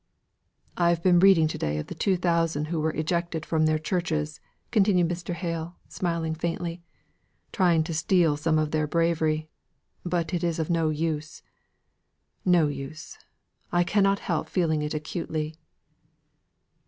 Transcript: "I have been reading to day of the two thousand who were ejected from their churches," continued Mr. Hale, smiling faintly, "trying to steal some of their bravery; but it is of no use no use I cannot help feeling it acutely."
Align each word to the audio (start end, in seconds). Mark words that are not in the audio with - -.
"I 0.77 0.89
have 0.89 1.03
been 1.03 1.19
reading 1.19 1.47
to 1.49 1.59
day 1.59 1.77
of 1.77 1.85
the 1.85 1.93
two 1.93 2.17
thousand 2.17 2.69
who 2.69 2.79
were 2.81 2.89
ejected 2.89 3.45
from 3.45 3.67
their 3.67 3.77
churches," 3.77 4.39
continued 4.71 5.07
Mr. 5.07 5.35
Hale, 5.35 5.77
smiling 5.89 6.33
faintly, 6.33 6.81
"trying 7.51 7.83
to 7.83 7.93
steal 7.93 8.35
some 8.35 8.57
of 8.57 8.71
their 8.71 8.87
bravery; 8.87 9.47
but 10.03 10.33
it 10.33 10.43
is 10.43 10.57
of 10.57 10.71
no 10.71 10.89
use 10.89 11.43
no 12.43 12.67
use 12.67 13.19
I 13.71 13.83
cannot 13.83 14.17
help 14.17 14.49
feeling 14.49 14.81
it 14.81 14.95
acutely." 14.95 15.55